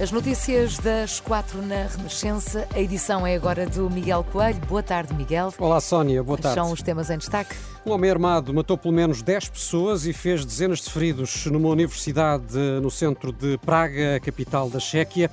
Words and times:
As 0.00 0.10
notícias 0.10 0.78
das 0.78 1.20
quatro 1.20 1.60
na 1.60 1.82
Renascença. 1.82 2.66
A 2.74 2.80
edição 2.80 3.26
é 3.26 3.34
agora 3.34 3.66
do 3.66 3.90
Miguel 3.90 4.24
Coelho. 4.32 4.58
Boa 4.60 4.82
tarde, 4.82 5.12
Miguel. 5.12 5.52
Olá, 5.58 5.78
Sónia. 5.78 6.22
Boa 6.22 6.38
tarde. 6.38 6.58
São 6.58 6.72
os 6.72 6.80
temas 6.80 7.10
em 7.10 7.18
destaque. 7.18 7.54
Um 7.84 7.90
homem 7.90 8.10
armado 8.10 8.54
matou 8.54 8.78
pelo 8.78 8.94
menos 8.94 9.20
10 9.20 9.50
pessoas 9.50 10.06
e 10.06 10.14
fez 10.14 10.42
dezenas 10.42 10.78
de 10.78 10.90
feridos 10.90 11.44
numa 11.44 11.68
universidade 11.68 12.56
no 12.80 12.90
centro 12.90 13.30
de 13.30 13.58
Praga, 13.58 14.18
capital 14.20 14.70
da 14.70 14.80
Chequia. 14.80 15.30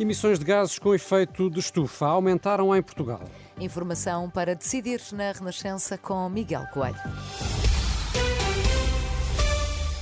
Emissões 0.00 0.40
de 0.40 0.44
gases 0.44 0.80
com 0.80 0.92
efeito 0.92 1.48
de 1.48 1.60
estufa 1.60 2.06
aumentaram 2.06 2.74
em 2.74 2.82
Portugal. 2.82 3.20
Informação 3.60 4.28
para 4.28 4.56
decidir 4.56 5.00
na 5.12 5.30
Renascença 5.30 5.96
com 5.96 6.28
Miguel 6.28 6.66
Coelho. 6.74 6.98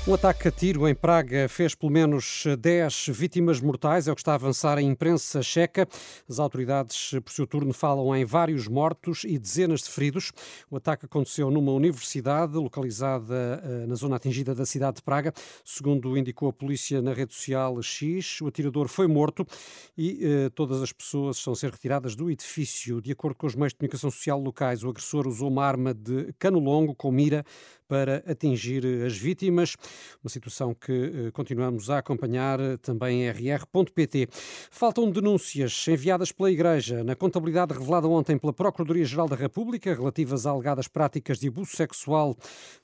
Um 0.08 0.14
ataque 0.14 0.46
a 0.46 0.52
tiro 0.52 0.86
em 0.86 0.94
Praga 0.94 1.48
fez 1.48 1.74
pelo 1.74 1.90
menos 1.90 2.44
10 2.60 3.08
vítimas 3.08 3.60
mortais, 3.60 4.06
é 4.06 4.12
o 4.12 4.14
que 4.14 4.20
está 4.20 4.30
a 4.30 4.34
avançar 4.36 4.78
a 4.78 4.82
imprensa 4.82 5.42
checa. 5.42 5.88
As 6.30 6.38
autoridades, 6.38 7.10
por 7.24 7.32
seu 7.32 7.44
turno, 7.44 7.72
falam 7.72 8.14
em 8.14 8.24
vários 8.24 8.68
mortos 8.68 9.24
e 9.24 9.36
dezenas 9.36 9.80
de 9.82 9.90
feridos. 9.90 10.30
O 10.70 10.76
ataque 10.76 11.06
aconteceu 11.06 11.50
numa 11.50 11.72
universidade 11.72 12.56
localizada 12.56 13.60
eh, 13.64 13.86
na 13.88 13.96
zona 13.96 14.14
atingida 14.14 14.54
da 14.54 14.64
cidade 14.64 14.98
de 14.98 15.02
Praga. 15.02 15.32
Segundo 15.64 16.16
indicou 16.16 16.50
a 16.50 16.52
polícia 16.52 17.02
na 17.02 17.12
rede 17.12 17.34
social 17.34 17.82
X, 17.82 18.40
o 18.40 18.46
atirador 18.46 18.86
foi 18.86 19.08
morto 19.08 19.44
e 19.98 20.20
eh, 20.22 20.50
todas 20.50 20.82
as 20.82 20.92
pessoas 20.92 21.38
estão 21.38 21.52
a 21.52 21.56
ser 21.56 21.72
retiradas 21.72 22.14
do 22.14 22.30
edifício. 22.30 23.00
De 23.00 23.10
acordo 23.10 23.36
com 23.36 23.48
os 23.48 23.56
meios 23.56 23.72
de 23.72 23.78
comunicação 23.78 24.12
social 24.12 24.38
locais, 24.38 24.84
o 24.84 24.88
agressor 24.88 25.26
usou 25.26 25.48
uma 25.48 25.66
arma 25.66 25.92
de 25.92 26.32
cano 26.38 26.60
longo 26.60 26.94
com 26.94 27.10
mira 27.10 27.44
para 27.88 28.22
atingir 28.26 28.84
as 29.04 29.16
vítimas. 29.16 29.76
Uma 30.22 30.30
situação 30.30 30.74
que 30.74 30.92
eh, 30.92 31.30
continuamos 31.30 31.88
a 31.90 31.98
acompanhar 31.98 32.58
eh, 32.60 32.76
também 32.76 33.22
em 33.22 33.30
rr.pt. 33.30 34.28
Faltam 34.70 35.10
denúncias 35.10 35.86
enviadas 35.88 36.32
pela 36.32 36.50
Igreja 36.50 37.04
na 37.04 37.14
contabilidade 37.14 37.72
revelada 37.72 38.08
ontem 38.08 38.38
pela 38.38 38.52
Procuradoria-Geral 38.52 39.28
da 39.28 39.36
República 39.36 39.94
relativas 39.94 40.46
a 40.46 40.50
alegadas 40.50 40.88
práticas 40.88 41.38
de 41.38 41.48
abuso 41.48 41.76
sexual 41.76 42.36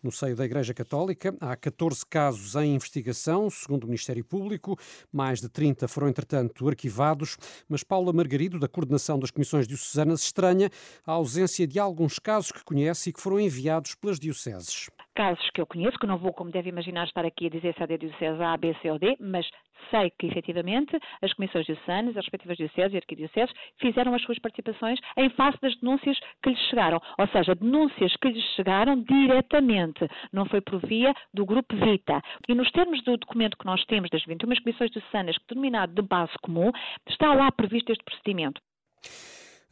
no 0.03 0.13
seio 0.13 0.37
da 0.37 0.45
Igreja 0.45 0.73
Católica. 0.73 1.35
Há 1.41 1.57
14 1.57 2.07
casos 2.07 2.55
em 2.57 2.75
investigação, 2.75 3.51
segundo 3.51 3.85
o 3.85 3.87
Ministério 3.87 4.25
Público. 4.25 4.79
Mais 5.13 5.41
de 5.41 5.49
30 5.49 5.89
foram, 5.89 6.09
entretanto, 6.09 6.69
arquivados. 6.69 7.37
Mas 7.69 7.83
Paula 7.83 8.13
Margarido, 8.13 8.59
da 8.59 8.69
Coordenação 8.69 9.19
das 9.19 9.31
Comissões 9.31 9.67
Diocesanas, 9.67 10.23
estranha 10.23 10.71
a 11.05 11.13
ausência 11.13 11.67
de 11.67 11.79
alguns 11.79 12.19
casos 12.19 12.53
que 12.53 12.65
conhece 12.65 13.11
e 13.11 13.13
que 13.13 13.21
foram 13.21 13.41
enviados 13.41 13.95
pelas 13.95 14.19
dioceses 14.19 14.92
casos 15.15 15.49
que 15.51 15.61
eu 15.61 15.67
conheço, 15.67 15.99
que 15.99 16.07
não 16.07 16.19
vou, 16.19 16.33
como 16.33 16.51
deve 16.51 16.69
imaginar, 16.69 17.07
estar 17.07 17.25
aqui 17.25 17.47
a 17.47 17.51
dizer 17.51 17.75
se 17.75 17.87
da 17.87 17.97
Diocese 17.97 18.43
A, 18.43 18.57
B, 18.57 18.75
C 18.81 18.91
ou 18.91 18.99
D, 18.99 19.17
mas 19.21 19.49
sei 19.91 20.11
que, 20.11 20.27
efetivamente, 20.27 20.99
as 21.21 21.33
comissões 21.35 21.67
diocesanas, 21.67 22.17
as 22.17 22.25
respectivas 22.25 22.57
dioceses 22.57 22.95
e 22.95 22.97
arquidioceses 22.97 23.55
fizeram 23.79 24.15
as 24.15 24.23
suas 24.23 24.39
participações 24.39 24.99
em 25.17 25.29
face 25.31 25.59
das 25.61 25.77
denúncias 25.77 26.19
que 26.43 26.51
lhes 26.51 26.61
chegaram. 26.69 27.01
Ou 27.19 27.27
seja, 27.29 27.55
denúncias 27.55 28.15
que 28.17 28.29
lhes 28.29 28.45
chegaram 28.55 29.03
diretamente, 29.03 30.09
não 30.33 30.47
foi 30.47 30.61
por 30.61 30.79
via 30.87 31.15
do 31.33 31.45
Grupo 31.45 31.77
Vita. 31.77 32.21
E 32.49 32.55
nos 32.55 32.71
termos 32.71 33.03
do 33.03 33.17
documento 33.17 33.57
que 33.59 33.67
nós 33.67 33.85
temos 33.87 34.11
das 34.11 34.25
21 34.25 34.55
comissões 34.63 34.91
diocesanas, 34.91 35.37
denominado 35.49 35.95
de 35.95 36.03
base 36.03 36.33
comum, 36.43 36.71
está 37.09 37.35
lá 37.35 37.51
previsto 37.51 37.93
este 37.93 38.05
procedimento. 38.05 38.61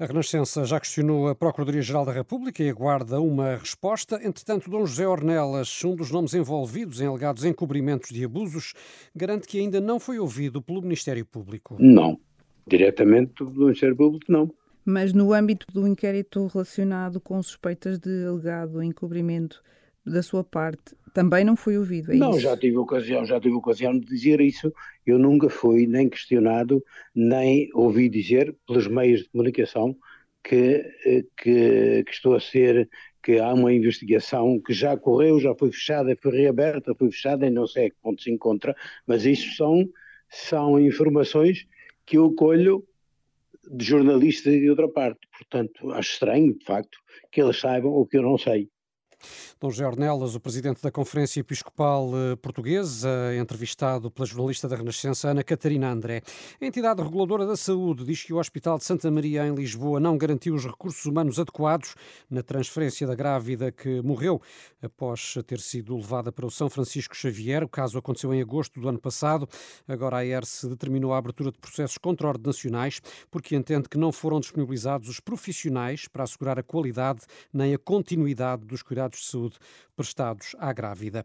A 0.00 0.06
Renascença 0.06 0.64
já 0.64 0.80
questionou 0.80 1.28
a 1.28 1.34
Procuradoria-Geral 1.34 2.06
da 2.06 2.12
República 2.12 2.62
e 2.62 2.70
aguarda 2.70 3.20
uma 3.20 3.56
resposta. 3.56 4.18
Entretanto, 4.26 4.70
Dom 4.70 4.86
José 4.86 5.06
Ornelas, 5.06 5.84
um 5.84 5.94
dos 5.94 6.10
nomes 6.10 6.32
envolvidos 6.32 7.02
em 7.02 7.06
alegados 7.06 7.44
encobrimentos 7.44 8.08
de 8.08 8.24
abusos, 8.24 8.72
garante 9.14 9.46
que 9.46 9.58
ainda 9.58 9.78
não 9.78 10.00
foi 10.00 10.18
ouvido 10.18 10.62
pelo 10.62 10.80
Ministério 10.80 11.26
Público. 11.26 11.76
Não. 11.78 12.18
Diretamente 12.66 13.44
do 13.44 13.50
Ministério 13.50 13.94
Público, 13.94 14.24
não. 14.32 14.50
Mas 14.86 15.12
no 15.12 15.34
âmbito 15.34 15.66
do 15.70 15.86
inquérito 15.86 16.46
relacionado 16.46 17.20
com 17.20 17.42
suspeitas 17.42 17.98
de 17.98 18.24
alegado 18.24 18.82
encobrimento 18.82 19.62
da 20.06 20.22
sua 20.22 20.42
parte, 20.42 20.96
também 21.12 21.44
não 21.44 21.56
foi 21.56 21.76
ouvido, 21.78 22.12
é 22.12 22.16
Não, 22.16 22.30
isso? 22.32 22.40
já 22.40 22.56
tive 22.56 22.76
ocasião, 22.78 23.24
já 23.24 23.40
tive 23.40 23.54
ocasião 23.54 23.92
de 23.98 24.06
dizer 24.06 24.40
isso. 24.40 24.72
Eu 25.06 25.18
nunca 25.18 25.48
fui 25.48 25.86
nem 25.86 26.08
questionado, 26.08 26.82
nem 27.14 27.68
ouvi 27.74 28.08
dizer 28.08 28.54
pelos 28.66 28.86
meios 28.86 29.22
de 29.22 29.28
comunicação 29.30 29.96
que, 30.42 30.82
eh, 31.04 31.24
que, 31.36 32.04
que 32.04 32.12
estou 32.12 32.34
a 32.34 32.40
ser, 32.40 32.88
que 33.22 33.38
há 33.38 33.52
uma 33.52 33.72
investigação 33.72 34.60
que 34.60 34.72
já 34.72 34.96
correu, 34.96 35.38
já 35.38 35.54
foi 35.54 35.70
fechada, 35.70 36.16
foi 36.20 36.32
reaberta, 36.32 36.94
foi 36.94 37.10
fechada 37.10 37.46
e 37.46 37.50
não 37.50 37.66
sei 37.66 37.86
a 37.86 37.90
que 37.90 37.96
ponto 38.02 38.22
se 38.22 38.30
encontra, 38.30 38.74
mas 39.06 39.24
isso 39.26 39.54
são, 39.56 39.88
são 40.28 40.78
informações 40.78 41.66
que 42.06 42.16
eu 42.16 42.32
colho 42.34 42.84
de 43.70 43.84
jornalistas 43.84 44.54
de 44.54 44.68
outra 44.70 44.88
parte. 44.88 45.20
Portanto, 45.32 45.92
acho 45.92 46.12
estranho, 46.12 46.56
de 46.58 46.64
facto, 46.64 46.98
que 47.30 47.40
eles 47.40 47.58
saibam 47.58 47.92
o 47.92 48.06
que 48.06 48.16
eu 48.16 48.22
não 48.22 48.38
sei. 48.38 48.68
Dom 49.60 49.70
José 49.70 49.86
Ornelas, 49.86 50.34
o 50.34 50.40
presidente 50.40 50.82
da 50.82 50.90
Conferência 50.90 51.40
Episcopal 51.40 52.10
eh, 52.14 52.36
Portuguesa, 52.36 53.08
entrevistado 53.38 54.10
pela 54.10 54.26
jornalista 54.26 54.68
da 54.68 54.76
Renascença 54.76 55.28
Ana 55.28 55.42
Catarina 55.42 55.90
André. 55.90 56.22
A 56.60 56.64
entidade 56.64 57.02
reguladora 57.02 57.46
da 57.46 57.56
saúde 57.56 58.04
diz 58.04 58.22
que 58.22 58.32
o 58.32 58.38
Hospital 58.38 58.78
de 58.78 58.84
Santa 58.84 59.10
Maria, 59.10 59.46
em 59.46 59.54
Lisboa, 59.54 60.00
não 60.00 60.16
garantiu 60.16 60.54
os 60.54 60.64
recursos 60.64 61.04
humanos 61.06 61.38
adequados 61.38 61.94
na 62.30 62.42
transferência 62.42 63.06
da 63.06 63.14
grávida 63.14 63.70
que 63.70 64.00
morreu 64.02 64.40
após 64.82 65.34
ter 65.46 65.60
sido 65.60 65.96
levada 65.96 66.32
para 66.32 66.46
o 66.46 66.50
São 66.50 66.70
Francisco 66.70 67.16
Xavier. 67.16 67.64
O 67.64 67.68
caso 67.68 67.98
aconteceu 67.98 68.32
em 68.32 68.40
agosto 68.40 68.80
do 68.80 68.88
ano 68.88 68.98
passado. 68.98 69.48
Agora 69.86 70.18
a 70.18 70.24
ERS 70.24 70.64
determinou 70.68 71.12
a 71.12 71.18
abertura 71.18 71.50
de 71.50 71.58
processos 71.58 71.98
contra-ordenacionais 71.98 73.00
porque 73.30 73.56
entende 73.56 73.88
que 73.88 73.98
não 73.98 74.12
foram 74.12 74.40
disponibilizados 74.40 75.08
os 75.08 75.20
profissionais 75.20 76.08
para 76.08 76.24
assegurar 76.24 76.58
a 76.58 76.62
qualidade 76.62 77.22
nem 77.52 77.74
a 77.74 77.78
continuidade 77.78 78.64
dos 78.64 78.82
cuidados 78.82 79.09
de 79.18 79.24
saúde 79.24 79.56
prestados 79.96 80.56
à 80.58 80.72
grávida. 80.72 81.24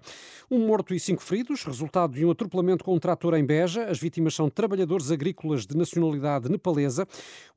Um 0.50 0.68
morto 0.68 0.94
e 0.94 1.00
cinco 1.00 1.22
feridos, 1.22 1.63
resultado 1.63 2.13
de 2.13 2.25
um 2.25 2.31
atropelamento 2.31 2.84
com 2.84 2.96
um 2.96 3.00
trator 3.00 3.34
em 3.35 3.46
Beja. 3.46 3.85
As 3.85 4.00
vítimas 4.00 4.34
são 4.34 4.50
trabalhadores 4.50 5.12
agrícolas 5.12 5.66
de 5.66 5.78
nacionalidade 5.78 6.50
nepalesa. 6.50 7.07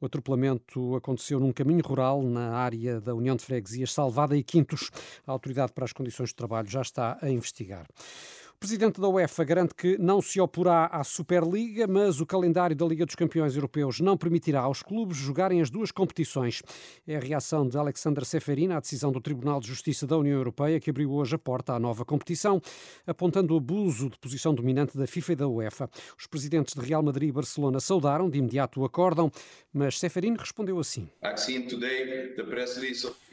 O 0.01 0.07
atropelamento 0.07 0.95
aconteceu 0.95 1.41
num 1.41 1.53
caminho 1.53 1.83
rural 1.85 2.23
na 2.23 2.51
área 2.53 3.01
da 3.01 3.15
União 3.15 3.35
de 3.35 3.45
Freguesias 3.45 3.93
Salvada 3.93 4.37
e 4.37 4.43
Quintos. 4.43 4.91
A 5.27 5.33
Autoridade 5.33 5.73
para 5.73 5.85
as 5.85 5.93
Condições 5.93 6.29
de 6.29 6.35
Trabalho 6.37 6.69
já 6.69 6.83
está 6.83 7.19
a 7.21 7.29
investigar. 7.29 7.87
O 8.59 8.67
presidente 8.69 9.01
da 9.01 9.09
UEFA 9.09 9.45
garante 9.45 9.73
que 9.73 9.97
não 9.99 10.21
se 10.21 10.41
oporá 10.41 10.87
à 10.87 11.05
Superliga, 11.05 11.87
mas 11.87 12.21
o 12.21 12.27
calendário 12.27 12.75
da 12.75 12.85
Liga 12.85 13.07
dos 13.07 13.15
Campeões 13.15 13.55
Europeus 13.55 14.01
não 14.01 14.17
permitirá 14.17 14.63
aos 14.63 14.83
clubes 14.83 15.17
jogarem 15.17 15.61
as 15.61 15.71
duas 15.71 15.93
competições. 15.93 16.61
É 17.07 17.17
a 17.17 17.21
reação 17.21 17.69
de 17.69 17.79
Alexander 17.79 18.25
Seferin 18.25 18.73
à 18.73 18.81
decisão 18.81 19.13
do 19.13 19.21
Tribunal 19.21 19.61
de 19.61 19.69
Justiça 19.69 20.09
da 20.09 20.19
União 20.19 20.37
Europeia, 20.37 20.81
que 20.81 20.91
abriu 20.91 21.13
hoje 21.13 21.37
a 21.37 21.39
porta 21.39 21.73
à 21.73 21.79
nova 21.79 22.05
competição, 22.05 22.61
apontando 23.07 23.55
o 23.55 23.59
abuso 23.59 24.11
de 24.11 24.19
posição 24.19 24.53
dominante 24.53 24.99
da 24.99 25.07
FIFA 25.07 25.33
e 25.35 25.37
da 25.37 25.47
UEFA. 25.47 25.89
Os 26.19 26.27
presidentes 26.27 26.75
de 26.75 26.85
Real 26.85 27.01
Madrid 27.01 27.29
e 27.29 27.33
Barcelona 27.33 27.79
saudaram 27.79 28.29
de 28.29 28.39
imediato 28.41 28.81
o 28.81 28.85
acórdão, 28.85 29.31
mas 29.73 30.01
Seferin 30.01 30.35
respondeu 30.37 30.81
assim. 30.81 31.09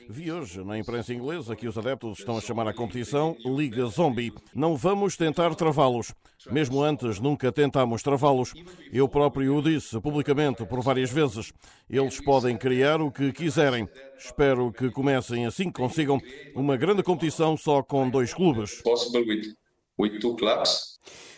Vi 0.07 0.31
hoje 0.31 0.63
na 0.63 0.77
imprensa 0.77 1.13
inglesa 1.13 1.55
que 1.55 1.67
os 1.67 1.77
adeptos 1.77 2.19
estão 2.19 2.37
a 2.37 2.41
chamar 2.41 2.67
a 2.67 2.73
competição 2.73 3.35
Liga 3.43 3.85
Zombie. 3.87 4.31
Não 4.53 4.75
vamos 4.75 5.17
tentar 5.17 5.55
travá-los. 5.55 6.13
Mesmo 6.51 6.83
antes, 6.83 7.19
nunca 7.19 7.51
tentámos 7.51 8.03
travá-los. 8.03 8.53
Eu 8.93 9.07
próprio 9.09 9.55
o 9.55 9.61
disse 9.61 9.99
publicamente 9.99 10.63
por 10.65 10.81
várias 10.81 11.11
vezes. 11.11 11.51
Eles 11.89 12.21
podem 12.21 12.55
criar 12.55 13.01
o 13.01 13.11
que 13.11 13.31
quiserem. 13.31 13.89
Espero 14.17 14.71
que 14.71 14.91
comecem 14.91 15.45
assim 15.45 15.71
que 15.71 15.81
consigam 15.81 16.21
uma 16.55 16.77
grande 16.77 17.01
competição 17.01 17.57
só 17.57 17.81
com 17.81 18.09
dois 18.09 18.33
clubes. 18.33 18.83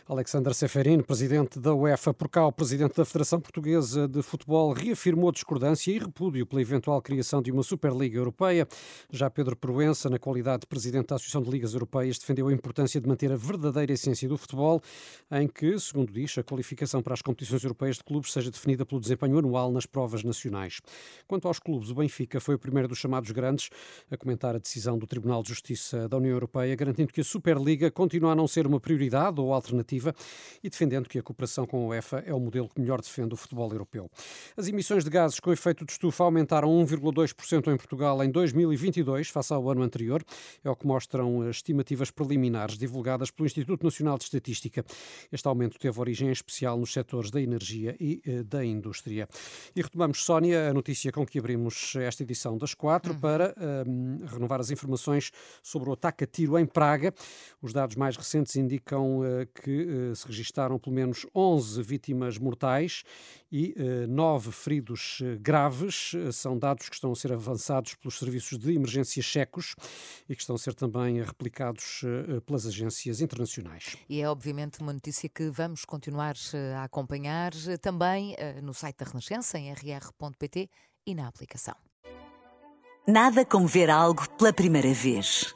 Alexander 0.09 0.53
Seferin, 0.53 1.01
presidente 1.01 1.59
da 1.59 1.75
UEFA, 1.75 2.13
por 2.13 2.29
cá, 2.29 2.47
o 2.47 2.51
presidente 2.51 2.95
da 2.95 3.03
Federação 3.03 3.41
Portuguesa 3.41 4.07
de 4.07 4.21
Futebol, 4.21 4.71
reafirmou 4.71 5.33
discordância 5.33 5.91
e 5.91 5.99
repúdio 5.99 6.45
pela 6.45 6.61
eventual 6.61 7.01
criação 7.01 7.41
de 7.41 7.51
uma 7.51 7.61
Superliga 7.61 8.17
Europeia. 8.17 8.65
Já 9.11 9.29
Pedro 9.29 9.53
Proença, 9.57 10.09
na 10.09 10.17
qualidade 10.17 10.61
de 10.61 10.67
presidente 10.67 11.07
da 11.07 11.15
Associação 11.15 11.43
de 11.43 11.49
Ligas 11.49 11.73
Europeias, 11.73 12.17
defendeu 12.17 12.47
a 12.47 12.53
importância 12.53 13.01
de 13.01 13.05
manter 13.05 13.33
a 13.33 13.35
verdadeira 13.35 13.91
essência 13.91 14.29
do 14.29 14.37
futebol, 14.37 14.81
em 15.29 15.45
que, 15.45 15.77
segundo 15.77 16.09
diz, 16.13 16.37
a 16.37 16.43
qualificação 16.43 17.03
para 17.03 17.13
as 17.13 17.21
competições 17.21 17.61
europeias 17.61 17.97
de 17.97 18.05
clubes 18.05 18.31
seja 18.31 18.49
definida 18.49 18.85
pelo 18.85 19.01
desempenho 19.01 19.37
anual 19.37 19.73
nas 19.73 19.85
provas 19.85 20.23
nacionais. 20.23 20.79
Quanto 21.27 21.49
aos 21.49 21.59
clubes, 21.59 21.89
o 21.89 21.95
Benfica 21.95 22.39
foi 22.39 22.55
o 22.55 22.59
primeiro 22.59 22.87
dos 22.87 22.97
chamados 22.97 23.31
grandes 23.31 23.69
a 24.09 24.15
comentar 24.15 24.55
a 24.55 24.57
decisão 24.57 24.97
do 24.97 25.05
Tribunal 25.05 25.43
de 25.43 25.49
Justiça 25.49 26.07
da 26.07 26.15
União 26.15 26.31
Europeia, 26.31 26.73
garantindo 26.77 27.11
que 27.11 27.19
a 27.19 27.25
Superliga 27.25 27.91
continua 27.91 28.31
a 28.31 28.35
não 28.35 28.47
ser 28.47 28.65
uma 28.65 28.79
prioridade 28.79 29.41
ou 29.41 29.53
alternativa 29.53 29.96
e 30.63 30.69
defendendo 30.69 31.07
que 31.07 31.19
a 31.19 31.23
cooperação 31.23 31.65
com 31.65 31.83
a 31.83 31.87
UEFA 31.87 32.23
é 32.25 32.33
o 32.33 32.39
modelo 32.39 32.69
que 32.69 32.79
melhor 32.79 33.01
defende 33.01 33.33
o 33.33 33.37
futebol 33.37 33.71
europeu. 33.71 34.09
As 34.55 34.67
emissões 34.67 35.03
de 35.03 35.09
gases 35.09 35.39
com 35.39 35.51
efeito 35.51 35.85
de 35.85 35.91
estufa 35.91 36.23
aumentaram 36.23 36.69
1,2% 36.69 37.73
em 37.73 37.77
Portugal 37.77 38.23
em 38.23 38.29
2022, 38.29 39.29
face 39.29 39.53
ao 39.53 39.69
ano 39.69 39.81
anterior, 39.81 40.23
é 40.63 40.69
o 40.69 40.75
que 40.75 40.85
mostram 40.85 41.41
as 41.41 41.57
estimativas 41.57 42.11
preliminares 42.11 42.77
divulgadas 42.77 43.31
pelo 43.31 43.47
Instituto 43.47 43.83
Nacional 43.83 44.17
de 44.17 44.25
Estatística. 44.25 44.85
Este 45.31 45.47
aumento 45.47 45.77
teve 45.79 45.99
origem 45.99 46.29
em 46.29 46.31
especial 46.31 46.77
nos 46.77 46.91
setores 46.93 47.31
da 47.31 47.41
energia 47.41 47.95
e 47.99 48.21
eh, 48.25 48.43
da 48.43 48.63
indústria. 48.63 49.27
E 49.75 49.81
retomamos, 49.81 50.23
Sónia, 50.23 50.69
a 50.69 50.73
notícia 50.73 51.11
com 51.11 51.25
que 51.25 51.39
abrimos 51.39 51.95
esta 51.95 52.23
edição 52.23 52.57
das 52.57 52.73
quatro 52.73 53.13
uhum. 53.13 53.19
para 53.19 53.55
um, 53.57 54.17
ehm, 54.19 54.25
renovar 54.25 54.59
as 54.59 54.71
informações 54.71 55.31
sobre 55.61 55.89
o 55.89 55.93
ataque 55.93 56.23
a 56.23 56.27
tiro 56.27 56.57
em 56.57 56.65
Praga. 56.65 57.13
Os 57.61 57.73
dados 57.73 57.95
mais 57.95 58.15
recentes 58.15 58.55
indicam 58.55 59.19
uh, 59.19 59.47
que 59.61 59.86
uh, 59.87 60.15
se 60.15 60.27
registaram 60.27 60.77
pelo 60.77 60.95
menos 60.95 61.25
11 61.33 61.81
vítimas 61.81 62.37
mortais 62.37 63.03
e 63.51 63.73
uh, 63.77 64.07
9 64.07 64.51
feridos 64.51 65.21
graves. 65.39 66.11
São 66.33 66.57
dados 66.57 66.89
que 66.89 66.95
estão 66.95 67.11
a 67.11 67.15
ser 67.15 67.31
avançados 67.33 67.95
pelos 67.95 68.19
serviços 68.19 68.57
de 68.57 68.73
emergência 68.73 69.21
checos 69.23 69.75
e 70.27 70.35
que 70.35 70.41
estão 70.41 70.55
a 70.55 70.59
ser 70.59 70.73
também 70.73 71.21
replicados 71.21 72.01
pelas 72.45 72.65
agências 72.65 73.21
internacionais. 73.21 73.95
E 74.09 74.21
é 74.21 74.29
obviamente 74.29 74.79
uma 74.81 74.93
notícia 74.93 75.29
que 75.29 75.49
vamos 75.49 75.85
continuar 75.85 76.35
a 76.75 76.83
acompanhar 76.83 77.53
também 77.81 78.35
no 78.61 78.73
site 78.73 78.97
da 78.97 79.05
Renascença, 79.05 79.57
em 79.57 79.71
rr.pt 79.71 80.69
e 81.05 81.15
na 81.15 81.27
aplicação. 81.27 81.75
Nada 83.07 83.45
como 83.45 83.67
ver 83.67 83.89
algo 83.89 84.27
pela 84.31 84.51
primeira 84.51 84.93
vez. 84.93 85.55